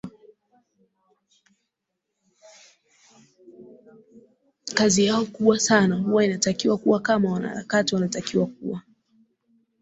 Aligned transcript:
kazi 4.73 5.05
yao 5.05 5.25
kubwa 5.25 5.59
sana 5.59 5.95
huwa 5.95 6.25
inatakiwa 6.25 6.77
kuwa 6.77 6.99
kama 6.99 7.29
mwanaharakati 7.29 7.95
wanatakiwa 7.95 8.47
kuwa 8.47 8.81